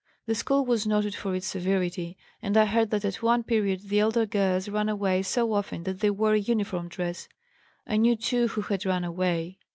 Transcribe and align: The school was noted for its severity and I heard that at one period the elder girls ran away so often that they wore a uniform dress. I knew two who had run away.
The 0.25 0.33
school 0.33 0.65
was 0.65 0.87
noted 0.87 1.13
for 1.13 1.35
its 1.35 1.45
severity 1.45 2.17
and 2.41 2.57
I 2.57 2.65
heard 2.65 2.89
that 2.89 3.05
at 3.05 3.21
one 3.21 3.43
period 3.43 3.81
the 3.89 3.99
elder 3.99 4.25
girls 4.25 4.67
ran 4.67 4.89
away 4.89 5.21
so 5.21 5.53
often 5.53 5.83
that 5.83 5.99
they 5.99 6.09
wore 6.09 6.33
a 6.33 6.39
uniform 6.39 6.87
dress. 6.87 7.29
I 7.85 7.97
knew 7.97 8.15
two 8.15 8.47
who 8.47 8.61
had 8.61 8.83
run 8.83 9.03
away. 9.03 9.59